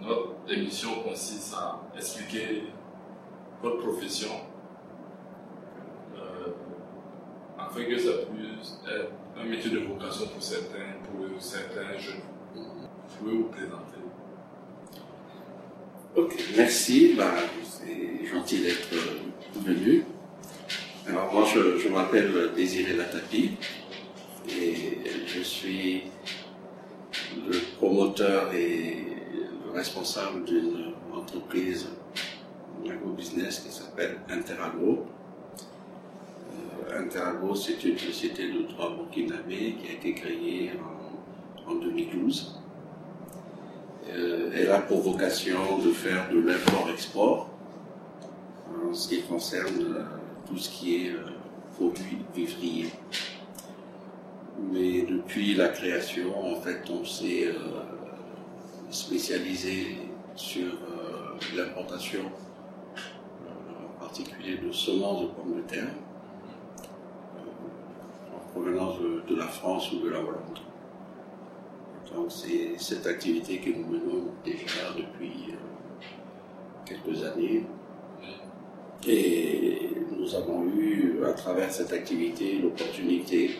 Notre 0.00 0.34
émission 0.48 1.02
consiste 1.02 1.54
à 1.54 1.80
expliquer 1.96 2.64
votre 3.62 3.78
profession 3.78 4.30
euh, 6.16 6.52
afin 7.74 7.84
que 7.84 7.98
ça 7.98 8.10
être 8.10 9.10
un 9.36 9.44
métier 9.44 9.70
de 9.70 9.78
vocation 9.80 10.26
pour 10.28 10.42
certains, 10.42 10.94
pour 11.04 11.42
certains 11.42 11.98
jeunes. 11.98 12.20
Vous 12.54 13.18
pouvez 13.18 13.36
vous 13.36 13.44
présenter. 13.44 13.98
Ok, 16.16 16.34
merci. 16.56 17.14
Bah, 17.16 17.34
c'est 17.64 18.26
gentil 18.26 18.62
d'être 18.62 18.92
euh, 18.92 19.60
venu. 19.60 20.04
Alors 21.08 21.32
moi, 21.32 21.44
je, 21.52 21.78
je 21.78 21.88
m'appelle 21.88 22.52
Désiré 22.54 22.94
Latapi 22.94 23.56
et 24.48 24.98
je 25.26 25.40
suis 25.40 26.04
le 27.36 27.58
promoteur 27.76 28.52
et 28.54 29.16
le 29.66 29.72
responsable 29.72 30.44
d'une 30.44 30.92
entreprise 31.12 31.88
agro-business 32.88 33.60
qui 33.60 33.72
s'appelle 33.72 34.18
Interagro. 34.30 35.06
Interagro, 36.96 37.54
c'est 37.54 37.82
une 37.84 37.98
société 37.98 38.50
de 38.52 38.62
droit 38.62 38.94
burkinabé 38.94 39.74
qui 39.80 39.88
a 39.88 39.92
été 39.94 40.14
créée 40.14 40.72
en, 41.66 41.72
en 41.72 41.74
2012. 41.76 42.60
Euh, 44.10 44.50
elle 44.54 44.70
a 44.70 44.80
pour 44.80 45.00
vocation 45.00 45.78
de 45.78 45.90
faire 45.90 46.28
de 46.30 46.38
l'import-export 46.38 47.50
en 48.88 48.94
ce 48.94 49.08
qui 49.08 49.22
concerne 49.22 49.96
euh, 49.96 50.04
tout 50.46 50.56
ce 50.56 50.70
qui 50.70 51.06
est 51.06 51.10
euh, 51.10 51.24
produits 51.74 52.18
vivriers. 52.34 52.90
Mais 54.70 55.02
depuis 55.02 55.54
la 55.54 55.68
création, 55.68 56.54
en 56.54 56.60
fait, 56.60 56.82
on 56.90 57.04
s'est 57.04 57.48
euh, 57.48 57.82
spécialisé 58.90 59.98
sur 60.36 60.72
l'importation, 61.56 62.20
en 62.96 64.00
particulier 64.00 64.58
de 64.58 64.70
semences 64.70 65.22
de 65.22 65.26
pommes 65.26 65.56
de 65.56 66.13
de, 69.00 69.36
la 69.36 69.46
France 69.46 69.92
ou 69.92 69.98
de 69.98 70.08
la 70.08 70.20
Hollande. 70.20 70.58
Donc 72.14 72.30
c'est 72.30 72.78
cette 72.78 73.06
activité 73.06 73.58
que 73.58 73.70
nous 73.70 73.86
menons 73.86 74.32
déjà 74.44 74.92
depuis 74.96 75.52
euh, 75.52 76.04
quelques 76.84 77.22
années. 77.24 77.64
Et 79.06 79.90
nous 80.16 80.34
avons 80.34 80.64
eu, 80.64 81.22
à 81.26 81.32
travers 81.32 81.70
cette 81.70 81.92
activité, 81.92 82.58
l'opportunité 82.58 83.56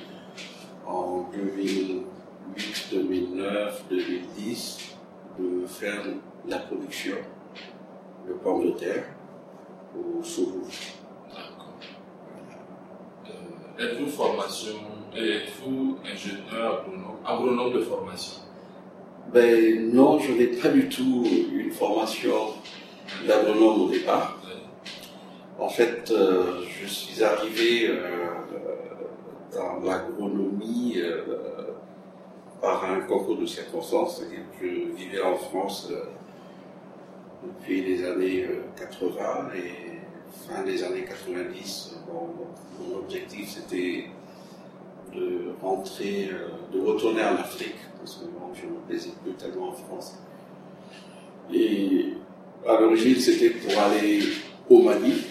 en 0.87 1.29
2008, 1.33 2.89
2009, 2.93 3.85
2010 3.91 4.97
de 5.39 5.67
faire 5.67 6.03
la 6.47 6.59
production 6.59 7.17
de 8.29 8.33
pommes 8.35 8.67
de 8.67 8.71
terre 8.71 9.05
au 9.97 10.23
Sourou. 10.23 10.67
D'accord. 11.29 11.79
Euh, 13.27 13.83
êtes-vous 13.83 14.07
formation, 14.09 14.77
êtes-vous 15.17 15.99
ingénieur 16.05 16.81
agronome, 16.81 17.17
agronome 17.25 17.73
de 17.73 17.81
formation 17.81 18.43
Ben 19.33 19.93
non, 19.93 20.19
je 20.19 20.33
n'ai 20.33 20.47
pas 20.47 20.69
du 20.69 20.89
tout 20.89 21.25
une 21.53 21.71
formation 21.71 22.55
d'agronome 23.27 23.83
au 23.83 23.89
départ. 23.89 24.39
En 25.59 25.69
fait, 25.69 26.11
euh, 26.11 26.63
je 26.69 26.87
suis 26.87 27.23
arrivé 27.23 27.89
euh, 27.89 28.31
dans 29.53 29.81
l'agronomie 29.87 30.95
euh, 30.97 31.23
par 32.61 32.85
un 32.85 33.01
concours 33.01 33.37
de 33.37 33.47
circonstances. 33.47 34.23
Je 34.61 34.67
vivais 34.97 35.23
en 35.23 35.37
France 35.37 35.93
depuis 37.45 37.83
les 37.83 38.05
années 38.05 38.45
euh, 38.45 38.63
80 38.77 39.51
et 39.57 40.01
fin 40.49 40.63
des 40.65 40.83
années 40.83 41.05
90. 41.05 41.97
Bon, 42.07 42.31
mon 42.81 42.99
objectif 42.99 43.49
c'était 43.51 44.07
euh, 45.17 45.55
de 46.73 46.81
retourner 46.81 47.23
en 47.23 47.37
Afrique 47.37 47.77
parce 47.99 48.17
que 48.17 48.25
je 48.55 48.67
me 48.67 48.81
plaisais 48.87 49.11
plus 49.23 49.33
tellement 49.33 49.69
en 49.69 49.73
France. 49.73 50.19
Et 51.53 52.15
à 52.67 52.81
l'origine, 52.81 53.17
c'était 53.17 53.51
pour 53.51 53.79
aller 53.79 54.21
au 54.69 54.83
Mali. 54.83 55.25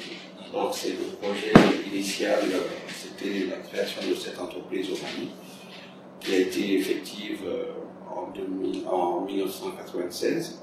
Donc, 0.52 0.70
c'est 0.74 0.90
le 0.90 1.16
projet 1.20 1.52
initial, 1.92 2.40
euh, 2.52 2.60
c'était 2.90 3.48
la 3.50 3.58
création 3.58 4.08
de 4.08 4.16
cette 4.16 4.40
entreprise 4.40 4.90
au 4.92 4.96
Mali, 4.96 5.30
qui 6.20 6.36
a 6.36 6.38
été 6.38 6.76
effective 6.76 7.42
euh, 7.46 7.66
en, 8.16 8.30
2000 8.32 8.88
en 8.88 9.22
1996. 9.22 10.62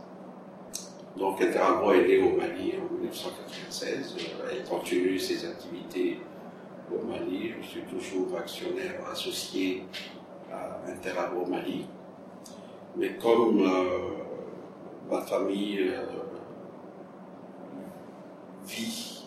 Donc, 1.16 1.40
Interagro 1.42 1.92
est 1.92 2.06
né 2.06 2.18
au 2.18 2.36
Mali 2.36 2.74
en 2.78 2.94
1996. 2.94 4.16
Euh, 4.18 4.50
Elle 4.52 4.64
continue 4.64 5.18
ses 5.18 5.44
activités 5.44 6.18
au 6.92 7.06
Mali. 7.06 7.52
Je 7.60 7.66
suis 7.66 7.82
toujours 7.82 8.36
actionnaire 8.36 9.00
associé 9.10 9.84
à 10.50 10.80
Interagro 10.90 11.46
Mali. 11.46 11.86
Mais 12.96 13.16
comme 13.16 13.60
euh, 13.60 13.98
ma 15.10 15.20
famille 15.22 15.90
euh, 15.90 16.04
vit 18.66 19.24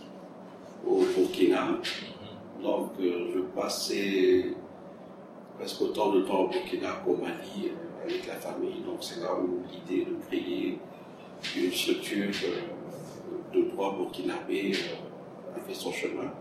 au 0.85 1.03
Burkina, 1.16 1.68
donc 2.62 2.91
euh, 3.00 3.31
je 3.34 3.40
passais 3.59 4.46
presque 5.57 5.81
autant 5.81 6.12
de 6.12 6.22
temps 6.22 6.41
au 6.41 6.47
Burkina 6.50 7.02
qu'au 7.06 7.16
Mali 7.16 7.72
avec 8.03 8.28
la 8.28 8.35
famille. 8.35 8.81
Donc 8.85 8.97
c'est 9.02 9.22
là 9.22 9.29
où 9.35 9.62
l'idée 9.72 10.06
de 10.06 10.16
créer 10.28 10.79
une 11.56 11.72
structure 11.72 12.31
de 13.53 13.62
droit 13.72 13.96
burkinabé 13.96 14.73
a 15.56 15.59
fait 15.59 15.73
son 15.73 15.91
chemin. 15.91 16.31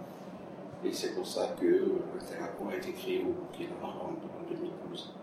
Et 0.84 0.92
c'est 0.92 1.14
pour 1.14 1.26
ça 1.26 1.54
que 1.60 2.00
Interacom 2.20 2.68
a 2.68 2.76
été 2.76 2.92
créé 2.92 3.22
au 3.22 3.32
Burkina 3.32 3.70
en, 3.82 4.08
en 4.08 4.48
2012. 4.48 5.14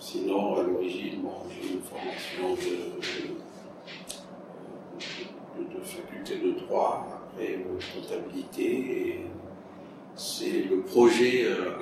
Sinon, 0.00 0.56
à 0.56 0.62
l'origine, 0.62 1.22
j'ai 1.48 1.74
une 1.74 1.80
formation 1.80 2.54
de, 2.54 3.00
faculté 5.84 6.38
de 6.38 6.58
droit, 6.60 7.06
après 7.30 7.64
comptabilité, 7.94 8.64
et 8.64 9.26
c'est 10.16 10.62
le 10.62 10.80
projet 10.80 11.44
euh, 11.44 11.78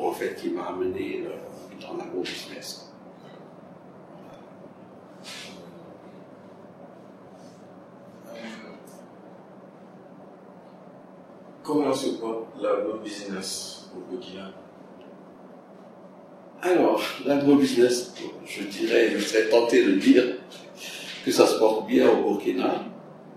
en 0.00 0.12
fait 0.12 0.34
qui 0.36 0.50
m'a 0.50 0.68
amené 0.68 1.24
euh, 1.26 1.30
dans 1.80 1.96
l'agro-business. 1.96 2.92
Comment 11.72 11.94
se 11.94 12.10
porte 12.20 12.48
l'agro-business 12.60 13.88
au 13.96 14.00
Burkina? 14.10 14.52
Alors, 16.60 17.00
l'agro-business, 17.24 18.12
je 18.44 18.64
dirais, 18.64 19.12
je 19.12 19.18
serais 19.20 19.48
tenté 19.48 19.82
de 19.82 19.92
dire 19.92 20.36
que 21.24 21.30
ça 21.32 21.46
se 21.46 21.58
porte 21.58 21.86
bien 21.86 22.10
au 22.10 22.24
Burkina, 22.24 22.84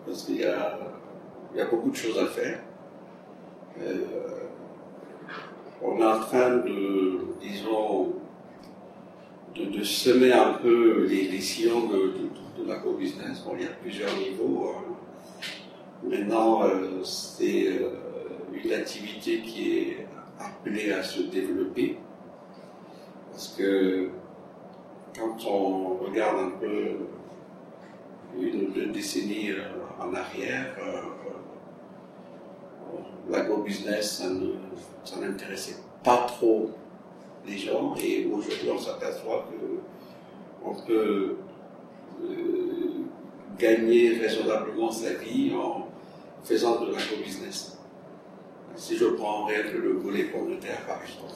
parce 0.06 0.24
qu'il 0.24 0.36
y 0.36 0.44
a, 0.44 0.78
beaucoup 1.72 1.92
de 1.92 1.96
choses 1.96 2.20
à 2.20 2.26
faire. 2.26 2.60
Euh, 3.82 4.04
on 5.82 5.98
est 6.02 6.06
en 6.06 6.20
train 6.20 6.58
de, 6.58 7.20
disons, 7.40 8.16
de, 9.56 9.82
semer 9.82 10.34
un 10.34 10.56
peu 10.56 11.06
les, 11.06 11.40
sillons 11.40 11.88
de, 11.88 11.98
de, 11.98 12.64
de 12.64 12.68
l'agro-business. 12.68 13.44
Bon, 13.46 13.54
il 13.58 13.64
y 13.64 13.66
a 13.66 13.72
plusieurs 13.82 14.14
niveaux. 14.18 14.72
hein. 14.76 14.96
Maintenant, 16.04 16.64
euh, 16.64 17.02
c'est 17.04 17.68
euh, 17.68 17.90
une 18.64 18.72
activité 18.72 19.42
qui 19.42 19.78
est 19.78 20.08
appelée 20.40 20.92
à 20.92 21.04
se 21.04 21.22
développer. 21.22 21.98
Parce 23.32 23.50
que 23.58 24.10
quand 25.18 25.46
on 25.46 25.98
regarde 25.98 26.38
un 26.40 26.52
peu 26.60 26.98
une 28.38 28.66
ou 28.66 28.72
deux 28.72 28.88
décennies 28.88 29.52
euh, 29.52 29.64
en 30.00 30.14
arrière, 30.14 30.76
euh, 30.80 31.02
l'agro-business, 33.30 34.24
ça 35.04 35.20
n'intéressait 35.20 35.78
pas 36.04 36.26
trop 36.28 36.72
les 37.46 37.58
gens. 37.58 37.96
Et 37.96 38.26
aujourd'hui, 38.26 38.70
on 38.74 38.80
s'aperçoit 38.80 39.48
que 39.50 39.80
on 40.64 40.74
peut 40.74 41.38
euh, 42.24 43.06
gagner 43.58 44.18
raisonnablement 44.18 44.92
sa 44.92 45.14
vie 45.14 45.54
en 45.56 45.88
faisant 46.44 46.82
de 46.82 46.92
l'agro-business. 46.92 47.78
Si 48.76 48.98
je 48.98 49.06
prends 49.06 49.46
rien 49.46 49.64
que 49.64 49.78
le 49.78 49.94
volet 49.94 50.26
pommes 50.26 50.52
de 50.52 50.56
terre, 50.56 50.86
par 50.86 51.02
exemple, 51.02 51.34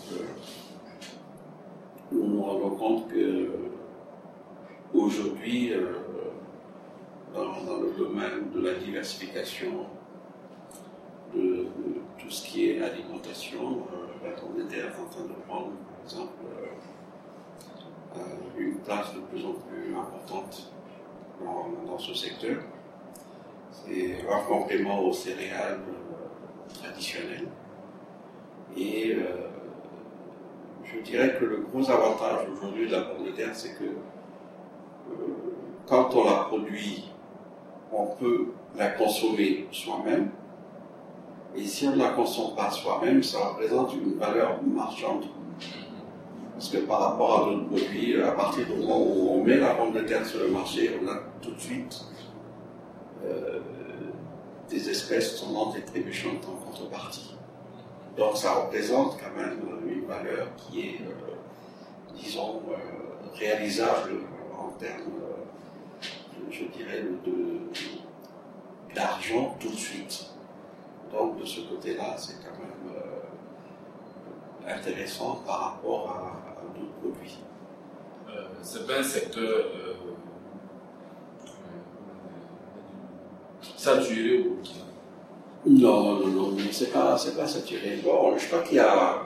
nous 2.12 2.28
nous 2.28 2.42
rendons 2.42 2.76
compte 2.76 3.08
que 3.10 3.50
aujourd'hui, 4.94 5.74
euh, 5.74 5.94
dans, 7.34 7.78
le 7.82 7.92
domaine 7.98 8.52
de 8.54 8.62
la 8.62 8.74
diversification 8.74 9.86
de, 11.34 11.68
tout 12.18 12.30
ce 12.30 12.48
qui 12.48 12.72
est 12.72 12.82
alimentation, 12.82 13.86
euh, 13.94 14.28
la 14.28 14.32
pomme 14.32 14.58
de 14.58 14.64
terre 14.64 14.86
est 14.86 15.02
en 15.02 15.06
train 15.06 15.24
de 15.24 15.34
prendre, 15.48 15.72
par 15.72 16.04
exemple, 16.04 16.34
euh, 18.18 18.20
une 18.58 18.80
place 18.80 19.14
de 19.14 19.20
plus 19.20 19.46
en 19.46 19.54
plus 19.54 19.96
importante 19.96 20.74
dans, 21.86 21.98
ce 21.98 22.14
secteur. 22.14 22.58
C'est 23.72 24.26
un 24.30 24.42
complément 24.42 25.00
aux 25.02 25.14
céréales 25.14 25.80
traditionnelles. 26.74 27.48
Et 28.78 29.18
je 30.94 31.00
dirais 31.02 31.36
que 31.40 31.46
le 31.46 31.58
gros 31.58 31.90
avantage 31.90 32.48
aujourd'hui 32.52 32.88
de 32.88 32.92
la 32.92 33.02
pomme 33.02 33.26
de 33.26 33.32
terre, 33.32 33.54
c'est 33.54 33.76
que 33.78 33.84
euh, 33.84 35.16
quand 35.88 36.16
on 36.16 36.26
la 36.26 36.44
produit, 36.44 37.10
on 37.92 38.08
peut 38.08 38.48
la 38.78 38.90
consommer 38.90 39.68
soi-même. 39.72 40.30
Et 41.56 41.66
si 41.66 41.88
on 41.88 41.92
ne 41.92 41.98
la 41.98 42.10
consomme 42.10 42.56
pas 42.56 42.70
soi-même, 42.70 43.24
ça 43.24 43.40
représente 43.40 43.94
une 43.94 44.18
valeur 44.18 44.60
marchande. 44.64 45.26
Parce 46.54 46.70
que 46.70 46.78
par 46.80 47.00
rapport 47.00 47.42
à 47.42 47.46
d'autres 47.46 47.68
produits, 47.68 48.22
à 48.22 48.32
partir 48.32 48.66
du 48.66 48.74
moment 48.74 49.02
où 49.02 49.30
on 49.32 49.44
met 49.44 49.58
la 49.58 49.76
pomme 49.76 49.94
de 49.94 50.02
terre 50.02 50.26
sur 50.26 50.42
le 50.42 50.50
marché, 50.50 51.00
on 51.02 51.08
a 51.08 51.16
tout 51.42 51.52
de 51.52 51.60
suite 51.60 52.02
euh, 53.26 53.60
des 54.70 54.90
espèces 54.90 55.40
tombant 55.42 55.74
et 55.76 55.82
trébuchantes 55.82 56.46
en 56.48 56.66
contrepartie. 56.66 57.36
Donc 58.18 58.38
ça 58.38 58.54
représente 58.54 59.18
quand 59.20 59.42
même 59.42 59.60
une 59.88 60.06
valeur 60.06 60.48
qui 60.56 60.82
est, 60.82 61.02
euh, 61.02 61.36
disons, 62.16 62.62
euh, 62.70 62.76
réalisable 63.34 64.12
en 64.58 64.70
termes, 64.78 65.22
euh, 65.22 66.52
je 66.52 66.66
dirais, 66.66 67.04
d'argent 68.94 69.56
tout 69.60 69.70
de 69.70 69.76
suite. 69.76 70.26
Donc 71.12 71.40
de 71.40 71.46
ce 71.46 71.62
côté-là, 71.62 72.16
c'est 72.18 72.36
quand 72.44 72.58
même 72.60 72.94
intéressant 74.68 75.42
par 75.46 75.60
rapport 75.74 76.10
à, 76.10 76.78
d'autres 76.78 76.92
produits. 77.02 77.40
c'est 78.62 78.86
pas 78.86 79.00
un 79.00 79.04
secteur 79.04 79.66
saturé 83.80 84.40
au 84.40 84.56
Burkina 84.56 84.84
non, 85.66 86.20
non, 86.20 86.28
non, 86.28 86.58
c'est 86.72 86.92
pas, 86.92 87.18
c'est 87.18 87.36
pas 87.36 87.48
saturé. 87.48 88.00
Bon, 88.04 88.38
je 88.38 88.48
crois 88.48 88.62
qu'il 88.62 88.78
y 88.78 88.80
a 88.80 89.24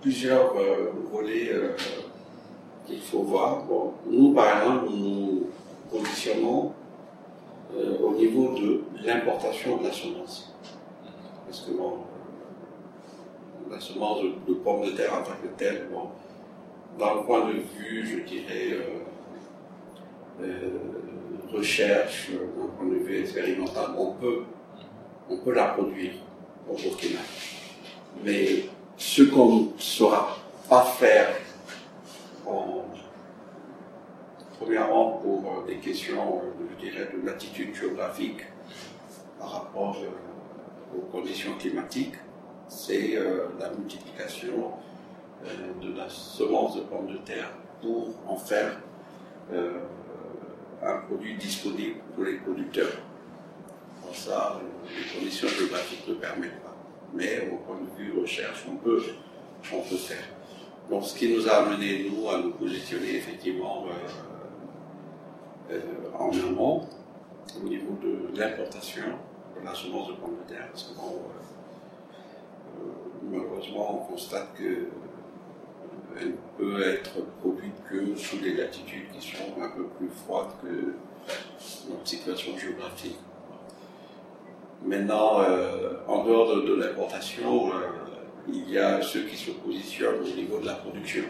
plusieurs 0.00 0.54
euh, 0.56 0.90
volets 1.10 1.48
euh, 1.50 1.70
qu'il 2.86 3.00
faut 3.00 3.22
voir. 3.22 3.64
Bon, 3.64 3.94
nous, 4.10 4.32
par 4.32 4.58
exemple, 4.58 4.90
nous 4.90 5.46
positionnons 5.90 6.72
euh, 7.74 7.98
au 7.98 8.12
niveau 8.12 8.54
de 8.58 8.82
l'importation 9.02 9.78
de 9.78 9.84
la 9.84 9.92
semence. 9.92 10.54
Parce 11.46 11.60
que 11.62 11.70
bon, 11.72 12.00
la 13.70 13.80
semence 13.80 14.20
de, 14.46 14.54
pommes 14.54 14.84
de 14.84 14.90
terre 14.90 15.14
en 15.14 15.22
tant 15.22 15.36
que 15.42 15.48
telle, 15.56 15.88
bon, 15.90 16.08
dans 16.98 17.14
le 17.14 17.22
point 17.22 17.46
de 17.46 17.52
vue, 17.54 18.06
je 18.06 18.18
dirais, 18.30 18.78
recherche, 21.52 22.30
d'un 22.30 22.66
point 22.76 22.86
de 22.86 22.96
vue 22.96 23.20
expérimental, 23.20 23.90
on 23.96 24.12
peut 24.12 24.42
on 25.30 25.36
peut 25.36 25.52
la 25.52 25.66
produire 25.66 26.12
au 26.68 26.74
Burkina. 26.74 27.20
Mais 28.24 28.64
ce 28.96 29.22
qu'on 29.22 29.52
ne 29.52 29.68
saura 29.78 30.36
pas 30.68 30.84
faire, 30.84 31.28
premièrement 34.58 35.12
pour 35.22 35.64
des 35.66 35.76
questions, 35.76 36.42
je 36.70 36.84
dirais, 36.84 37.08
de 37.14 37.26
latitude 37.26 37.74
géographique 37.74 38.40
par 39.38 39.52
rapport 39.52 39.96
euh, 40.02 40.98
aux 40.98 41.02
conditions 41.12 41.52
climatiques, 41.58 42.14
c'est 42.68 43.16
euh, 43.16 43.46
la 43.60 43.70
multiplication 43.70 44.72
euh, 45.44 45.48
de 45.80 45.96
la 45.96 46.08
semence 46.08 46.76
de 46.76 46.80
pommes 46.82 47.06
de 47.06 47.18
terre 47.18 47.50
pour 47.80 48.08
en 48.26 48.36
faire 48.36 48.80
un 50.82 50.98
produit 50.98 51.36
disponible 51.36 51.96
pour 52.14 52.24
les 52.24 52.36
producteurs 52.36 52.98
ça, 54.14 54.60
les 54.84 55.18
conditions 55.18 55.48
géographiques 55.48 56.06
ne 56.08 56.14
permettent 56.14 56.62
pas. 56.62 56.76
Mais 57.14 57.50
au 57.52 57.56
point 57.56 57.76
de 57.80 57.90
vue 57.96 58.20
recherche, 58.20 58.64
on 58.70 58.76
peut, 58.76 59.02
on 59.72 59.80
peut 59.80 59.96
faire. 59.96 60.24
Donc 60.90 61.04
ce 61.04 61.18
qui 61.18 61.34
nous 61.34 61.48
a 61.48 61.52
amené, 61.52 62.10
nous, 62.10 62.28
à 62.28 62.38
nous 62.38 62.52
positionner 62.52 63.16
effectivement 63.16 63.86
euh, 65.70 65.74
euh, 65.74 66.18
en 66.18 66.30
amont 66.30 66.86
au 67.56 67.68
niveau 67.68 67.98
de 68.02 68.38
l'importation 68.38 69.04
de 69.58 69.64
la 69.64 69.74
semence 69.74 70.08
de 70.08 70.14
pommes 70.14 70.36
de 70.46 70.54
terre. 70.54 70.68
Euh, 70.74 71.12
malheureusement, 73.24 74.02
on 74.02 74.12
constate 74.12 74.54
que 74.54 74.88
elle 76.20 76.34
peut 76.56 76.82
être 76.82 77.24
produite 77.40 77.74
que 77.88 78.16
sous 78.16 78.38
des 78.38 78.54
latitudes 78.54 79.10
qui 79.12 79.26
sont 79.26 79.60
un 79.60 79.70
peu 79.70 79.84
plus 79.98 80.08
froides 80.08 80.50
que 80.62 80.94
notre 81.90 82.06
situation 82.06 82.56
géographique. 82.58 83.18
Maintenant, 84.84 85.40
euh, 85.40 85.94
en 86.06 86.24
dehors 86.24 86.62
de, 86.62 86.74
l'importation, 86.74 87.68
euh, 87.68 87.72
il 88.46 88.70
y 88.70 88.78
a 88.78 89.02
ceux 89.02 89.22
qui 89.22 89.36
se 89.36 89.50
positionnent 89.50 90.20
au 90.20 90.36
niveau 90.36 90.60
de 90.60 90.66
la 90.66 90.74
production. 90.74 91.24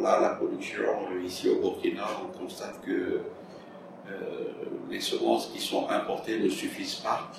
là, 0.00 0.20
la 0.20 0.30
production, 0.30 0.82
euh, 1.10 1.22
ici 1.24 1.48
au 1.48 1.60
Burkina, 1.60 2.06
on 2.22 2.38
constate 2.38 2.80
que 2.82 3.20
les 4.90 5.00
semences 5.00 5.46
qui 5.46 5.60
sont 5.60 5.88
importées 5.88 6.38
ne 6.38 6.50
suffisent 6.50 6.96
pas 6.96 7.30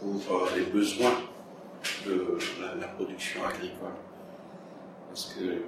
pour 0.00 0.48
les 0.56 0.64
besoins 0.64 1.14
de 2.04 2.36
la, 2.80 2.88
production 2.88 3.44
agricole. 3.44 3.94
Parce 5.18 5.34
que 5.34 5.62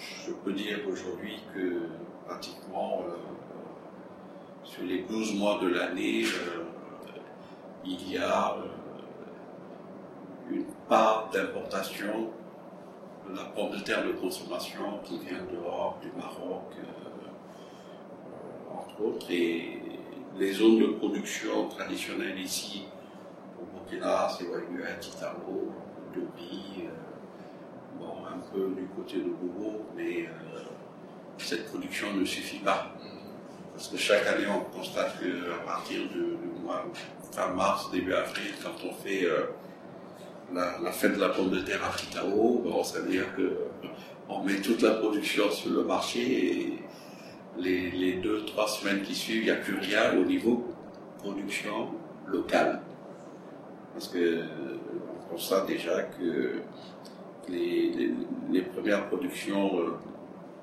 je 0.00 0.32
peux 0.32 0.52
dire 0.52 0.80
aujourd'hui 0.90 1.38
que 1.54 1.82
pratiquement 2.26 3.04
sur 4.64 4.82
les 4.82 5.02
12 5.02 5.36
mois 5.36 5.60
de 5.62 5.68
l'année, 5.68 6.24
il 7.84 8.10
y 8.10 8.18
a 8.18 8.56
euh, 8.56 8.64
une 10.50 10.64
part 10.88 11.30
d'importation 11.32 12.30
de 13.30 13.36
la 13.36 13.44
pomme 13.44 13.70
de 13.70 13.78
terre 13.84 14.04
de 14.04 14.10
consommation 14.14 14.98
qui 15.04 15.20
vient 15.20 15.44
dehors 15.44 16.00
du 16.02 16.10
Maroc, 16.10 16.72
euh, 16.80 18.76
entre 18.76 19.02
autres, 19.04 19.30
et 19.30 19.82
les 20.36 20.52
zones 20.52 20.80
de 20.80 20.86
production 20.86 21.68
traditionnelles 21.68 22.40
ici, 22.40 22.86
au 23.62 23.66
Burkina, 23.66 24.28
c'est 24.36 24.48
Ouaga, 24.48 24.94
Titaro, 24.98 25.70
Dobi, 26.12 26.86
euh, 26.86 27.05
un 28.36 28.52
peu 28.52 28.68
du 28.74 28.86
côté 28.94 29.16
de 29.16 29.30
Bobo, 29.30 29.86
mais 29.96 30.28
cette 31.38 31.66
production 31.68 32.12
ne 32.14 32.24
suffit 32.24 32.58
pas. 32.58 32.92
Parce 33.72 33.88
que 33.88 33.96
chaque 33.96 34.26
année, 34.26 34.46
on 34.48 34.60
constate 34.76 35.18
qu'à 35.20 35.64
partir 35.66 36.08
du 36.08 36.22
mois 36.62 36.84
fin 37.32 37.48
mars, 37.48 37.90
début 37.90 38.14
avril, 38.14 38.52
quand 38.62 38.88
on 38.88 38.92
fait 38.92 39.24
euh, 39.24 39.44
la, 40.52 40.92
fête 40.92 41.16
de 41.16 41.20
la 41.20 41.28
pomme 41.28 41.50
de 41.50 41.60
terre 41.60 41.84
à 41.84 41.94
Kitao, 41.94 42.62
bon, 42.64 42.82
ça 42.82 43.00
veut 43.00 43.10
dire 43.10 43.26
qu'on 43.34 44.42
met 44.44 44.60
toute 44.60 44.82
la 44.82 44.92
production 44.92 45.50
sur 45.50 45.72
le 45.72 45.84
marché 45.84 46.20
et 46.20 46.78
les, 47.58 48.14
deux, 48.14 48.44
trois 48.46 48.68
semaines 48.68 49.02
qui 49.02 49.14
suivent, 49.14 49.42
il 49.42 49.44
n'y 49.44 49.50
a 49.50 49.56
plus 49.56 49.78
rien 49.78 50.16
au 50.16 50.24
niveau 50.24 50.64
production 51.18 51.88
locale. 52.26 52.80
Parce 53.92 54.08
que 54.08 54.42
on 55.28 55.34
constate 55.34 55.66
déjà 55.66 56.02
que 56.02 56.62
les, 57.48 58.62
premières 58.74 59.06
productions 59.08 59.78
euh, 59.78 59.98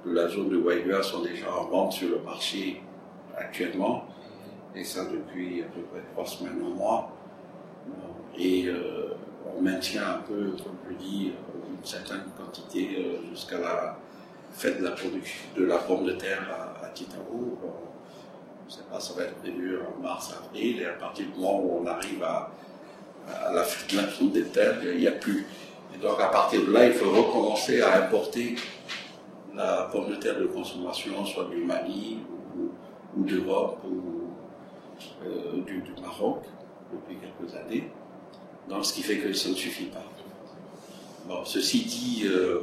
de 0.05 0.13
la 0.13 0.27
zone 0.27 0.49
de 0.49 0.57
Waigua 0.57 1.01
sont 1.01 1.21
déjà 1.21 1.53
en 1.53 1.65
vente 1.65 1.93
sur 1.93 2.09
le 2.09 2.19
marché 2.19 2.81
actuellement 3.37 4.05
et 4.75 4.83
ça 4.83 5.05
depuis 5.05 5.61
à 5.61 5.65
peu 5.65 5.81
près 5.81 6.01
trois 6.13 6.25
semaines, 6.25 6.59
un 6.65 6.75
mois. 6.75 7.11
Et 8.37 8.65
euh, 8.67 9.13
on 9.55 9.61
maintient 9.61 10.09
un 10.09 10.21
peu, 10.27 10.55
comme 10.63 10.77
je 10.89 10.95
dis, 10.95 11.33
une 11.69 11.85
certaine 11.85 12.23
quantité 12.37 12.89
euh, 12.97 13.29
jusqu'à 13.29 13.59
la 13.59 13.97
fête 14.51 14.79
de 14.79 14.83
la 14.83 14.91
production 14.91 15.41
de 15.55 15.65
la 15.65 15.77
pomme 15.77 16.05
de 16.05 16.13
terre 16.13 16.47
à, 16.51 16.85
à 16.85 16.89
Titaou. 16.89 17.57
Je 18.67 18.73
ne 18.73 18.81
sais 18.81 18.89
pas, 18.89 18.99
ça 18.99 19.13
va 19.13 19.23
être 19.23 19.35
prévu 19.35 19.77
en 19.77 20.01
mars, 20.01 20.33
avril, 20.33 20.81
et 20.81 20.85
à 20.85 20.93
partir 20.93 21.25
du 21.27 21.39
moment 21.39 21.59
où 21.61 21.81
on 21.83 21.85
arrive 21.85 22.23
à, 22.23 22.51
la 23.53 23.63
fête 23.63 23.95
de 23.95 24.01
la 24.01 24.93
il 24.93 24.99
n'y 24.99 25.07
a 25.07 25.11
plus. 25.11 25.45
Et 25.93 25.97
donc 26.01 26.19
à 26.19 26.27
partir 26.27 26.65
de 26.65 26.71
là, 26.71 26.85
il 26.85 26.93
faut 26.93 27.09
recommencer 27.11 27.81
à 27.81 28.03
importer 28.03 28.55
la 29.55 29.89
pomme 29.91 30.09
de 30.09 30.15
terre 30.15 30.39
de 30.39 30.45
consommation, 30.45 31.25
soit 31.25 31.45
du 31.45 31.57
Mali 31.57 32.19
ou, 32.57 33.23
d'Europe 33.23 33.79
ou 33.85 34.23
euh, 35.25 35.61
du, 35.65 35.83
Maroc 36.01 36.43
depuis 36.91 37.17
quelques 37.17 37.55
années. 37.55 37.89
Donc, 38.69 38.85
ce 38.85 38.93
qui 38.93 39.03
fait 39.03 39.17
que 39.17 39.33
ça 39.33 39.49
ne 39.49 39.55
suffit 39.55 39.85
pas. 39.85 40.03
Ceci 41.45 41.85
dit, 41.85 42.23
euh, 42.25 42.59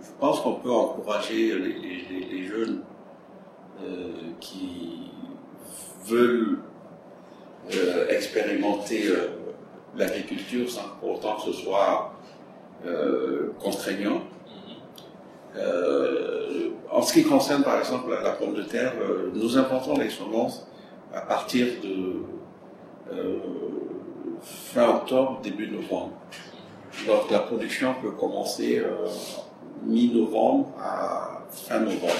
je 0.00 0.10
pense 0.18 0.40
qu'on 0.40 0.54
peut 0.54 0.70
encourager 0.70 1.58
les, 1.58 2.44
jeunes 2.46 2.82
euh, 3.84 4.12
qui 4.40 5.10
veulent 6.06 6.58
expérimenter 8.08 9.04
l'agriculture 9.96 10.68
sans 10.68 10.88
pour 11.00 11.12
autant 11.16 11.36
que 11.36 11.42
ce 11.42 11.52
soit 11.52 12.12
contraignant. 13.58 14.22
Euh, 15.56 16.70
en 16.90 17.02
ce 17.02 17.12
qui 17.12 17.24
concerne 17.24 17.62
par 17.62 17.78
exemple 17.78 18.10
la, 18.22 18.30
pomme 18.32 18.54
de 18.54 18.62
terre, 18.62 18.92
euh, 19.00 19.30
nous 19.34 19.56
importons 19.56 19.98
les 19.98 20.10
semences 20.10 20.66
à 21.12 21.20
partir 21.20 21.66
de 21.82 22.22
euh, 23.12 23.38
fin 24.40 24.88
octobre, 24.88 25.40
début 25.42 25.68
novembre. 25.68 26.12
Donc 27.06 27.30
la 27.30 27.40
production 27.40 27.94
peut 28.00 28.12
commencer 28.12 28.78
euh, 28.78 29.08
mi-novembre 29.84 30.68
à 30.80 31.42
fin 31.50 31.80
novembre. 31.80 32.12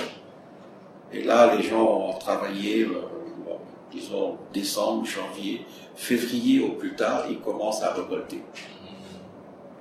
Et 1.13 1.23
là, 1.23 1.55
les 1.55 1.63
gens 1.63 2.09
ont 2.09 2.19
travaillé, 2.19 2.85
euh, 2.85 3.03
bon, 3.47 3.59
disons, 3.91 4.39
décembre, 4.53 5.05
janvier, 5.05 5.67
février 5.95 6.65
au 6.65 6.71
plus 6.73 6.95
tard, 6.95 7.25
ils 7.29 7.41
commencent 7.41 7.83
à 7.83 7.93
récolter. 7.93 8.43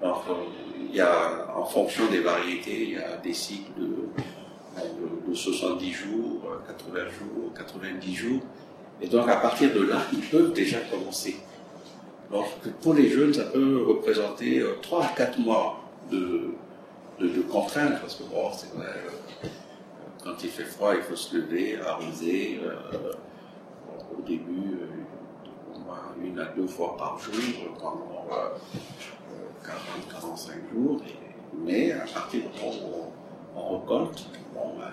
Donc, 0.01 0.17
euh, 0.29 0.33
il 0.89 0.95
y 0.95 1.01
a, 1.01 1.47
en 1.55 1.65
fonction 1.65 2.09
des 2.09 2.19
variétés, 2.21 2.83
il 2.83 2.89
y 2.91 2.97
a 2.97 3.17
des 3.17 3.33
cycles 3.33 3.71
de, 3.77 3.85
de, 3.85 5.29
de 5.29 5.33
70 5.33 5.91
jours, 5.91 6.41
euh, 6.45 6.67
80 6.67 6.99
jours, 7.09 7.53
90 7.55 8.15
jours. 8.15 8.41
Et 9.01 9.07
donc, 9.07 9.27
à 9.29 9.37
partir 9.37 9.73
de 9.73 9.81
là, 9.83 10.01
ils 10.13 10.21
peuvent 10.21 10.53
déjà 10.53 10.79
commencer. 10.81 11.37
Donc, 12.31 12.45
pour 12.81 12.93
les 12.93 13.09
jeunes, 13.09 13.33
ça 13.33 13.43
peut 13.45 13.83
représenter 13.87 14.59
euh, 14.59 14.77
3 14.81 15.03
à 15.05 15.07
4 15.09 15.39
mois 15.39 15.81
de, 16.09 16.51
de, 17.19 17.41
contraintes, 17.41 17.99
parce 18.01 18.15
que 18.15 18.23
bon, 18.23 18.51
c'est 18.55 18.73
vrai, 18.75 18.87
euh, 18.87 19.47
quand 20.23 20.43
il 20.43 20.49
fait 20.49 20.63
froid, 20.65 20.93
il 20.95 21.01
faut 21.01 21.15
se 21.15 21.35
lever, 21.35 21.79
arroser. 21.81 22.59
euh, 22.63 23.11
au 24.17 24.21
début, 24.21 24.77
euh, 24.81 25.75
au 25.75 25.79
moins 25.79 26.01
une 26.23 26.39
à 26.39 26.45
deux 26.55 26.67
fois 26.67 26.95
par 26.97 27.17
jour, 27.19 27.33
pendant 27.79 28.27
euh, 28.31 28.49
40-45 30.35 30.73
jours. 30.73 31.01
Mais 31.65 31.91
à 31.91 32.05
partir 32.05 32.41
du 32.41 32.47
moment 32.59 32.73
où 32.83 33.57
on, 33.57 33.59
on 33.59 33.79
récolte, 33.79 34.25
bon, 34.53 34.77
ben, 34.77 34.85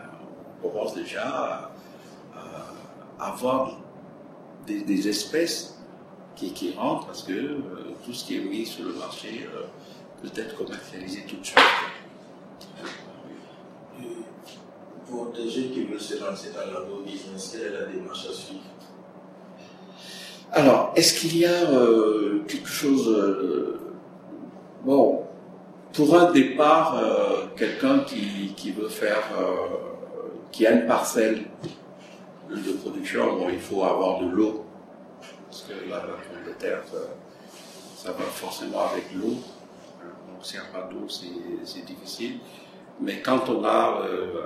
on 0.62 0.68
commence 0.68 0.94
déjà 0.94 1.22
à, 1.24 1.70
à 3.20 3.28
avoir 3.28 3.78
des, 4.66 4.82
des 4.82 5.08
espèces 5.08 5.78
qui, 6.34 6.52
qui 6.52 6.74
rentrent 6.74 7.06
parce 7.06 7.22
que 7.22 7.32
euh, 7.32 7.60
tout 8.04 8.12
ce 8.12 8.24
qui 8.24 8.36
est 8.36 8.40
mis 8.40 8.66
sur 8.66 8.84
le 8.84 8.94
marché 8.94 9.48
euh, 9.54 9.62
peut 10.22 10.40
être 10.40 10.56
commercialisé 10.56 11.24
tout 11.28 11.36
de 11.36 11.44
suite. 11.46 11.58
Et 14.00 14.04
Pour 15.08 15.26
des 15.26 15.48
jeunes 15.48 15.70
qui 15.70 15.84
veulent 15.84 16.00
se 16.00 16.18
lancer 16.22 16.50
dans 16.52 16.72
l'agrobusiness, 16.72 17.50
quelle 17.52 17.72
est 17.72 17.80
la 17.80 17.86
démarche 17.86 18.26
à 18.28 18.32
suivre? 18.32 18.60
Alors, 20.52 20.92
est-ce 20.96 21.20
qu'il 21.20 21.36
y 21.36 21.44
a 21.44 21.70
euh, 21.70 22.42
quelque 22.48 22.68
chose... 22.68 23.08
euh, 23.08 23.78
bon, 24.84 25.24
pour 25.98 26.16
un 26.16 26.30
départ, 26.30 26.96
euh, 26.96 27.48
quelqu'un 27.56 27.98
qui, 28.04 28.70
veut 28.70 28.88
faire... 28.88 29.24
euh, 29.36 29.88
qui 30.52 30.64
a 30.64 30.70
une 30.70 30.86
parcelle 30.86 31.42
de 32.48 32.72
production, 32.74 33.36
bon, 33.36 33.48
il 33.50 33.58
faut 33.58 33.82
avoir 33.82 34.20
de 34.20 34.30
l'eau. 34.30 34.64
Parce 35.50 35.62
que 35.62 35.90
la, 35.90 36.00
terre, 36.56 36.82
ça, 36.86 36.98
ça 37.96 38.12
va 38.12 38.24
forcément 38.26 38.84
avec 38.92 39.12
l'eau. 39.12 39.34
Donc, 39.34 40.42
s'il 40.42 40.60
n'y 40.60 40.66
a 40.66 40.68
pas 40.68 40.88
d'eau, 40.88 41.08
c'est 41.08 41.84
difficile. 41.84 42.38
Mais 43.00 43.20
quand 43.20 43.48
on 43.48 43.64
a 43.64 44.02
euh, 44.04 44.42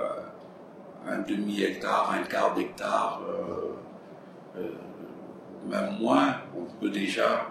un 1.07 1.19
demi-hectare, 1.19 2.15
un 2.19 2.23
quart 2.23 2.55
d'hectare, 2.55 3.21
euh, 3.29 4.59
euh, 4.59 4.71
même 5.67 5.99
moins, 5.99 6.37
on 6.57 6.65
peut 6.81 6.89
déjà 6.89 7.45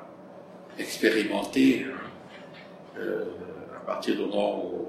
expérimenter. 0.76 1.86
Partir 3.86 4.16
du 4.16 4.22
moment 4.22 4.64
où 4.64 4.86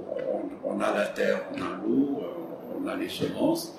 on, 0.65 0.79
a 0.79 0.91
la 0.91 1.07
terre, 1.07 1.41
on 1.53 1.61
a 1.61 1.69
l'eau, 1.83 2.21
euh, 2.21 2.79
on 2.81 2.87
a 2.87 2.95
les 2.95 3.09
semences. 3.09 3.75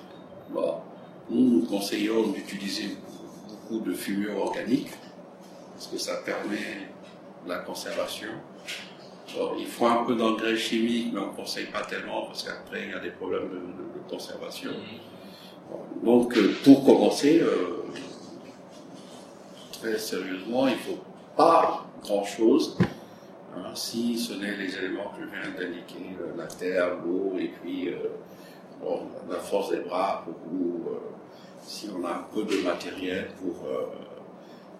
Nous, 1.29 1.65
conseillons 1.65 2.27
d'utiliser 2.27 2.97
beaucoup 3.49 3.83
de 3.83 3.93
fumure 3.93 4.37
organique 4.37 4.89
parce 5.73 5.87
que 5.87 5.97
ça 5.97 6.17
permet 6.17 6.87
la 7.47 7.59
conservation. 7.59 8.29
Il 9.57 9.65
faut 9.65 9.87
un 9.87 10.05
peu 10.05 10.15
d'engrais 10.15 10.55
chimiques, 10.55 11.11
mais 11.13 11.19
on 11.19 11.31
ne 11.31 11.35
conseille 11.35 11.65
pas 11.65 11.81
tellement 11.81 12.27
parce 12.27 12.43
qu'après 12.43 12.83
il 12.83 12.91
y 12.91 12.93
a 12.93 12.99
des 12.99 13.09
problèmes 13.09 13.49
de, 13.49 14.09
conservation. 14.09 14.69
Donc, 16.03 16.37
euh, 16.37 16.53
pour 16.63 16.85
commencer, 16.85 17.39
euh, 17.41 17.83
très 19.73 19.97
sérieusement, 19.97 20.67
il 20.67 20.73
ne 20.73 20.79
faut 20.79 20.99
pas 21.35 21.85
grand-chose, 22.03 22.77
hein, 23.57 23.71
si 23.73 24.17
ce 24.17 24.33
n'est 24.33 24.55
les 24.55 24.75
éléments 24.77 25.11
que 25.15 25.23
je 25.23 25.27
viens 25.27 25.57
d'indiquer, 25.57 26.15
euh, 26.21 26.37
la 26.37 26.47
terre, 26.47 26.97
l'eau, 27.03 27.33
et 27.37 27.49
puis 27.49 27.89
euh, 27.89 27.97
bon, 28.81 29.07
la 29.29 29.37
force 29.37 29.71
des 29.71 29.81
bras, 29.81 30.25
ou 30.51 30.89
euh, 30.89 30.99
si 31.61 31.89
on 31.95 32.03
a 32.05 32.11
un 32.11 32.25
peu 32.33 32.43
de 32.43 32.61
matériel 32.63 33.29
pour 33.39 33.67
euh, 33.67 33.85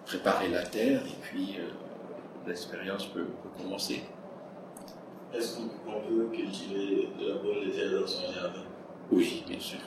préparer 0.04 0.48
la 0.48 0.62
terre, 0.62 1.00
et 1.06 1.16
puis 1.22 1.58
l'expérience 2.46 3.06
peut, 3.06 3.26
peut 3.42 3.62
commencer. 3.62 4.02
Est-ce 5.34 5.58
qu'on 5.58 6.00
peut 6.00 6.28
cultiver 6.32 7.08
de 7.18 7.28
la 7.28 7.34
pomme 7.36 7.64
de 7.64 7.70
terre 7.70 8.00
dans 8.00 8.06
son 8.06 8.32
jardin? 8.32 8.62
Oui, 9.10 9.44
bien 9.46 9.58
sûr. 9.58 9.80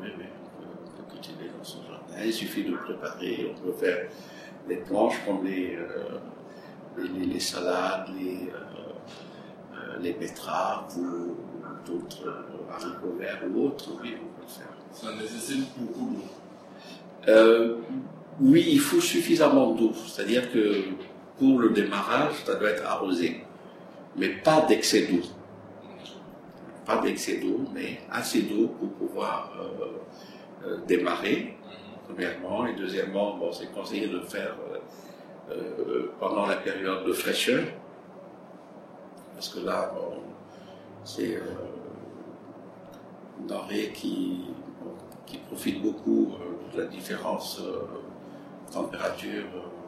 Oui, 0.00 0.08
oui, 0.18 0.24
on 0.24 1.02
peut, 1.02 1.14
cultiver 1.14 1.50
dans 1.56 1.64
son 1.64 1.82
jardin. 1.82 2.24
Il 2.24 2.32
suffit 2.32 2.64
de 2.64 2.74
préparer, 2.74 3.54
on 3.54 3.66
peut 3.66 3.72
faire 3.72 4.08
des 4.68 4.76
planches 4.76 5.24
comme 5.24 5.44
les, 5.44 5.78
les, 6.98 7.40
salades, 7.40 8.08
les, 8.18 8.48
euh, 8.48 8.76
euh, 9.74 9.98
les 10.00 10.12
betteraves 10.12 10.96
ou 10.98 11.36
d'autres 11.86 12.26
euh, 12.26 12.72
haricots 12.74 13.16
verts 13.18 13.42
ou 13.52 13.66
autres. 13.66 13.90
Oui, 14.02 14.14
on 14.14 14.26
peut 14.38 14.42
le 14.42 14.48
faire. 14.48 14.72
Ça 14.92 15.14
nécessite 15.14 15.66
beaucoup 15.76 16.14
d'eau. 16.14 16.24
Euh, 17.28 17.76
oui, 18.40 18.66
il 18.68 18.80
faut 18.80 19.00
suffisamment 19.00 19.74
d'eau. 19.74 19.92
C'est-à-dire 20.06 20.50
que 20.52 20.84
pour 21.38 21.58
le 21.58 21.70
démarrage, 21.70 22.34
ça 22.44 22.54
doit 22.54 22.70
être 22.70 22.86
arrosé. 22.86 23.42
Mais 24.16 24.28
pas 24.28 24.62
d'excès 24.62 25.06
d'eau. 25.06 25.22
Pas 26.84 26.98
d'excès 26.98 27.38
d'eau, 27.38 27.64
mais 27.74 28.00
assez 28.10 28.42
d'eau 28.42 28.68
pour 28.68 28.90
pouvoir 28.92 29.52
euh, 30.64 30.78
démarrer, 30.86 31.56
premièrement. 32.06 32.66
Et 32.66 32.74
deuxièmement, 32.74 33.36
bon, 33.36 33.52
c'est 33.52 33.72
conseillé 33.72 34.06
de 34.06 34.20
faire 34.20 34.56
euh, 35.48 36.10
pendant 36.18 36.46
la 36.46 36.56
période 36.56 37.06
de 37.06 37.12
fraîcheur. 37.12 37.64
Parce 39.34 39.48
que 39.50 39.60
là, 39.60 39.92
c'est 41.04 41.36
euh, 41.36 41.40
une 43.38 43.46
denrée 43.46 43.92
qui, 43.94 44.46
qui 45.24 45.38
profite 45.38 45.80
beaucoup 45.80 46.34
euh, 46.34 46.74
de 46.74 46.82
la 46.82 46.86
différence 46.88 47.60
de 47.60 48.72
température 48.72 49.44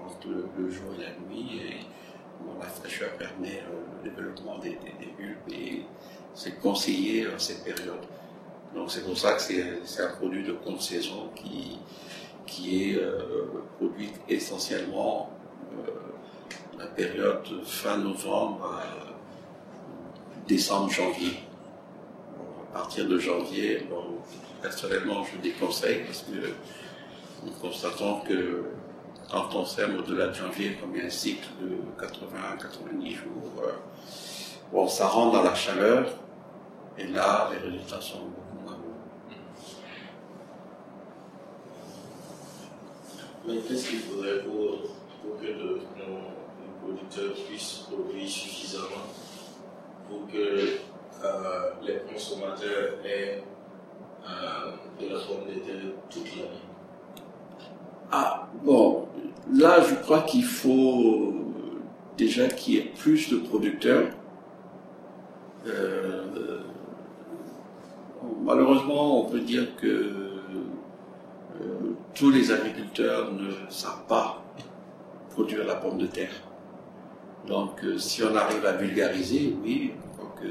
entre 0.06 0.28
le, 0.28 0.70
jour 0.70 0.94
et 0.96 1.02
la 1.02 1.10
nuit. 1.28 1.60
Et 1.60 1.76
la 2.60 2.66
fraîcheur 2.66 3.10
permet 3.14 3.64
le 4.04 4.10
développement 4.10 4.58
des, 4.58 4.70
des, 4.70 5.12
bulbes 5.18 5.52
et 5.52 5.82
c'est 6.34 6.60
conseillé 6.60 7.26
en 7.26 7.38
cette 7.38 7.64
période. 7.64 8.06
Donc 8.76 8.92
c'est 8.92 9.04
pour 9.04 9.18
ça 9.18 9.32
que 9.32 9.42
c'est 9.42 10.02
un 10.02 10.10
produit 10.10 10.44
de 10.44 10.52
compte 10.52 10.80
saison 10.80 11.30
qui, 11.34 11.80
qui 12.46 12.92
est 12.92 13.00
produit 13.80 14.12
essentiellement 14.28 15.30
la 16.78 16.86
période 16.86 17.46
fin 17.64 17.96
novembre 17.96 18.64
à 18.64 19.08
décembre, 20.46 20.90
janvier. 20.90 21.40
À 22.70 22.78
partir 22.78 23.08
de 23.08 23.18
janvier, 23.18 23.86
bon, 23.90 24.18
personnellement, 24.62 25.24
je 25.24 25.40
déconseille 25.40 26.04
parce 26.04 26.22
que 26.22 26.52
nous 27.44 27.52
constatons 27.60 28.20
que 28.20 28.64
quand 29.30 29.54
on 29.54 29.64
sème 29.64 29.98
au-delà 29.98 30.28
de 30.28 30.34
janvier, 30.34 30.76
comme 30.80 30.94
il 30.94 31.00
y 31.00 31.04
a 31.04 31.06
un 31.06 31.10
cycle 31.10 31.48
de 31.60 31.76
80-90 32.02 33.14
jours, 33.14 33.62
euh, 33.62 33.72
bon, 34.72 34.88
ça 34.88 35.06
rentre 35.06 35.36
dans 35.36 35.42
la 35.42 35.54
chaleur 35.54 36.08
et 36.96 37.06
là, 37.06 37.50
les 37.52 37.58
résultats 37.58 38.00
sont 38.00 38.18
beaucoup 38.18 38.64
moins 38.64 38.72
bons. 38.72 39.36
Mais 43.46 43.56
qu'est-ce 43.58 43.90
qu'il 43.90 44.00
faudrait 44.00 44.42
pour, 44.42 44.78
pour 45.22 45.40
que 45.40 45.46
nos, 45.46 45.78
producteurs 46.82 47.34
puissent 47.46 47.86
produire 47.90 48.28
suffisamment 48.28 49.08
pour 50.08 50.26
que 50.32 50.78
euh, 51.24 51.70
les 51.82 51.98
consommateurs 52.10 52.94
aient 53.04 53.42
euh, 54.24 54.72
de 55.00 55.12
la 55.12 55.20
pomme 55.20 55.46
de 55.46 55.92
toute 56.08 56.36
l'année 56.36 56.48
Ah, 58.10 58.48
bon, 58.64 59.08
là, 59.52 59.82
je 59.82 59.96
crois 59.96 60.22
qu'il 60.22 60.44
faut 60.44 61.34
déjà 62.16 62.48
qu'il 62.48 62.74
y 62.74 62.78
ait 62.78 62.92
plus 62.96 63.30
de 63.30 63.38
producteurs. 63.38 64.08
Euh, 65.66 66.62
malheureusement, 68.42 69.24
on 69.24 69.30
peut 69.30 69.40
dire 69.40 69.76
que 69.76 70.28
tous 72.14 72.30
les 72.30 72.50
agriculteurs 72.50 73.32
ne 73.32 73.50
savent 73.68 74.06
pas 74.08 74.37
produire 75.38 75.64
la 75.64 75.76
pomme 75.76 75.98
de 75.98 76.06
terre. 76.06 76.34
Donc, 77.46 77.84
euh, 77.84 77.96
si 77.96 78.24
on 78.24 78.34
arrive 78.34 78.66
à 78.66 78.72
vulgariser, 78.72 79.54
oui, 79.62 79.92
donc, 80.18 80.42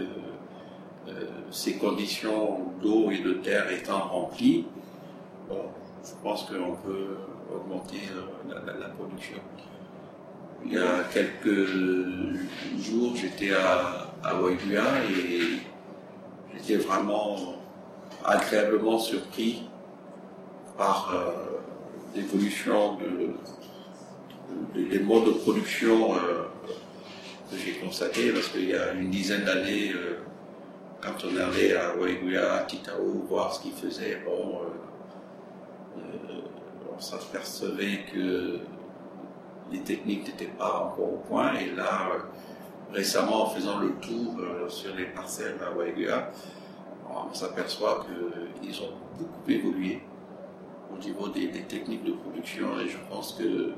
ces 1.51 1.75
conditions 1.77 2.73
d'eau 2.81 3.11
et 3.11 3.19
de 3.19 3.33
terre 3.33 3.69
étant 3.71 3.99
remplies, 3.99 4.65
je 5.49 6.13
pense 6.23 6.43
qu'on 6.43 6.75
peut 6.85 7.15
augmenter 7.53 8.01
la 8.49 8.89
production. 8.89 9.37
Il 10.65 10.73
y 10.73 10.77
a 10.77 11.03
quelques 11.13 11.65
jours, 12.79 13.15
j'étais 13.15 13.53
à, 13.53 14.07
à 14.23 14.33
et 15.09 15.41
j'étais 16.53 16.75
vraiment 16.75 17.37
agréablement 18.25 18.99
surpris 18.99 19.63
par 20.77 21.13
euh, 21.13 21.31
l'évolution 22.15 22.97
des 24.73 24.99
modes 24.99 25.25
de 25.25 25.31
production 25.31 26.15
euh, 26.15 26.43
que 27.51 27.57
j'ai 27.57 27.73
constaté 27.73 28.31
parce 28.31 28.49
qu'il 28.49 28.69
y 28.69 28.75
a 28.75 28.93
une 28.93 29.09
dizaine 29.09 29.43
d'années, 29.43 29.91
euh, 29.93 30.19
quand 31.01 31.13
on 31.25 31.35
allait 31.35 31.75
à 31.75 31.95
Waiguya, 31.95 32.55
à 32.55 32.63
Titao, 32.63 33.25
voir 33.29 33.53
ce 33.53 33.61
qu'ils 33.61 33.73
faisaient, 33.73 34.21
bon, 34.25 34.61
on 36.97 36.99
s'apercevait 36.99 38.05
que 38.11 38.59
les 39.71 39.79
techniques 39.79 40.27
n'étaient 40.27 40.45
pas 40.45 40.83
encore 40.85 41.13
au 41.13 41.23
point. 41.27 41.53
Et 41.55 41.75
là, 41.75 42.09
euh, 42.13 42.19
récemment, 42.93 43.43
en 43.43 43.49
faisant 43.49 43.79
le 43.79 43.91
tour 43.95 44.35
euh, 44.39 44.69
sur 44.69 44.95
les 44.95 45.05
parcelles 45.05 45.57
à 45.65 45.75
Waigua, 45.75 46.31
on 47.09 47.33
s'aperçoit 47.33 48.05
qu'ils 48.61 48.81
ont 48.81 48.93
beaucoup 49.17 49.49
évolué 49.49 50.01
au 50.93 50.97
niveau 50.97 51.27
des, 51.29 51.49
techniques 51.49 52.03
de 52.03 52.13
production. 52.13 52.79
Et 52.79 52.87
je 52.87 52.97
pense 53.09 53.33
que 53.33 53.71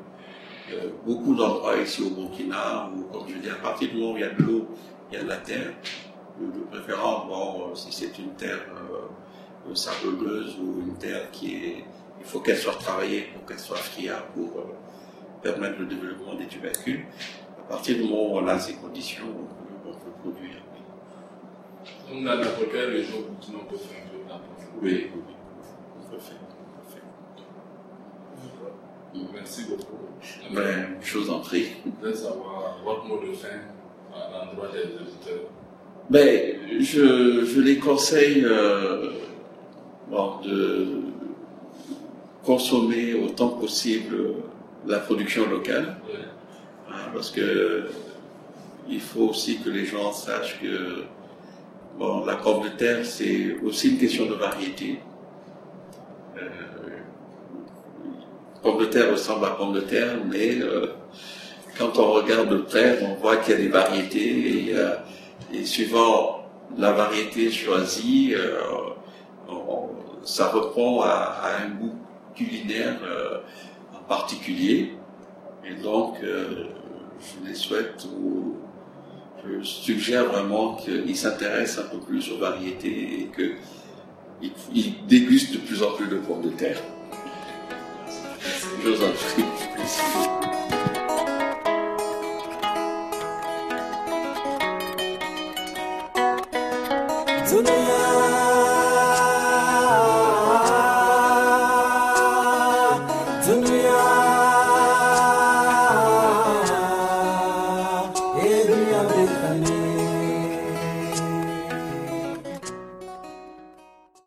euh, 0.73 0.89
beaucoup 1.05 1.35
d'endroits 1.35 1.77
ici 1.77 2.01
au 2.01 2.09
Burkina, 2.09 2.89
où, 2.95 3.03
comme 3.11 3.27
je 3.27 3.37
dis, 3.37 3.49
à 3.49 3.55
partir 3.55 3.89
du 3.89 3.97
moment 3.97 4.13
où 4.13 4.17
il 4.17 4.21
y 4.21 4.23
a 4.23 4.29
de 4.29 4.41
l'eau, 4.41 4.67
il 5.11 5.17
y 5.17 5.21
a 5.21 5.23
de 5.23 5.29
la 5.29 5.37
terre, 5.37 5.73
de 6.39 6.59
préférence, 6.71 7.27
bon, 7.27 7.75
si 7.75 7.91
c'est 7.91 8.17
une 8.17 8.33
terre 8.35 8.65
sableuse 9.75 10.57
ou 10.59 10.81
une 10.81 10.95
terre 10.95 11.29
qui 11.31 11.55
est. 11.55 11.85
Il 12.19 12.25
faut 12.25 12.39
qu'elle 12.39 12.57
soit 12.57 12.73
travaillée 12.73 13.29
pour 13.33 13.45
qu'elle 13.45 13.59
soit 13.59 13.77
friable 13.77 14.25
pour 14.33 14.65
permettre 15.41 15.79
le 15.79 15.85
développement 15.85 16.35
des 16.35 16.47
tubercules. 16.47 17.05
À 17.59 17.69
partir 17.69 17.95
du 17.95 18.03
moment 18.03 18.33
où 18.33 18.37
on 18.39 18.47
a 18.47 18.59
ces 18.59 18.73
conditions, 18.73 19.23
on 19.85 19.91
peut, 19.91 19.97
produire. 20.21 20.55
Donc 22.09 22.23
dans 22.25 22.35
n'importe 22.35 22.71
quelle 22.71 22.89
région 22.89 23.17
on 23.29 23.65
peut 23.65 23.77
faire 23.77 24.03
un 24.29 24.37
peu 24.37 24.85
Oui, 24.85 25.11
oui, 25.15 25.33
on 25.97 26.11
peut 26.11 26.19
faire. 26.19 26.37
Merci 29.33 29.65
beaucoup. 29.69 29.97
Ben, 30.53 30.97
je 31.01 31.17
vous 31.17 31.29
en 31.29 31.39
prie. 31.39 31.67
Je 32.03 32.11
savoir 32.11 32.77
votre 32.83 33.05
mot 33.05 33.19
de 33.19 33.33
fin 33.33 33.47
à 34.13 34.45
l'endroit 34.45 34.67
des 34.73 34.83
auditeurs. 34.83 35.49
Ben, 36.09 36.55
je, 36.79 37.45
je 37.45 37.61
les 37.61 37.77
conseille 37.77 38.43
euh, 38.45 39.11
de 40.43 40.87
consommer 42.43 43.13
autant 43.13 43.49
que 43.49 43.61
possible 43.61 44.33
la 44.87 44.99
production 44.99 45.49
locale. 45.49 45.97
Hein, 46.89 47.11
parce 47.13 47.29
que 47.31 47.87
il 48.89 48.99
faut 48.99 49.29
aussi 49.29 49.59
que 49.59 49.69
les 49.69 49.85
gens 49.85 50.11
sachent 50.11 50.59
que 50.59 51.03
bon, 51.99 52.25
la 52.25 52.37
pomme 52.37 52.63
de 52.63 52.69
terre, 52.69 53.05
c'est 53.05 53.57
aussi 53.63 53.91
une 53.91 53.97
question 53.99 54.25
de 54.25 54.33
variété. 54.33 54.99
Euh, 56.37 56.47
pomme 58.61 58.79
de 58.79 58.85
terre 58.85 59.11
ressemble 59.11 59.45
à 59.45 59.51
pomme 59.51 59.73
de 59.73 59.81
terre, 59.81 60.17
mais 60.29 60.59
euh, 60.59 60.87
quand 61.77 61.97
on 61.97 62.11
regarde 62.13 62.49
de 62.49 62.57
près, 62.57 62.99
on 63.03 63.15
voit 63.15 63.37
qu'il 63.37 63.53
y 63.53 63.57
a 63.57 63.61
des 63.61 63.69
variétés 63.69 64.75
et, 65.53 65.65
suivant 65.65 66.43
la 66.77 66.91
variété 66.91 67.49
choisie, 67.49 68.35
euh, 68.35 68.57
ça 70.23 70.49
reprend 70.49 71.01
à, 71.01 71.41
un 71.63 71.69
goût 71.69 71.95
culinaire 72.35 72.99
particulier. 74.07 74.93
Et 75.65 75.75
donc, 75.75 76.17
euh, 76.23 76.65
je 77.21 77.47
les 77.47 77.55
souhaite 77.55 78.05
ou 78.05 78.55
je 79.45 79.63
suggère 79.63 80.25
vraiment 80.25 80.75
qu'ils 80.75 81.15
s'intéressent 81.15 81.85
un 81.85 81.89
peu 81.89 81.99
plus 81.99 82.31
aux 82.31 82.37
variétés 82.37 83.21
et 83.21 83.29
qu'ils 84.41 85.05
dégustent 85.07 85.53
de 85.53 85.59
plus 85.59 85.81
en 85.81 85.91
plus 85.91 86.07
de 86.07 86.17
pommes 86.17 86.41
de 86.41 86.49
terre. 86.49 86.81
Je 88.81 88.87
vous 88.87 90.39